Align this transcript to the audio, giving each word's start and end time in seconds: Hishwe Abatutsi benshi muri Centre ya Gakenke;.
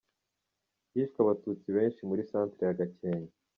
Hishwe 0.93 1.17
Abatutsi 1.21 1.67
benshi 1.77 2.01
muri 2.09 2.27
Centre 2.31 2.61
ya 2.67 2.77
Gakenke;. 2.79 3.35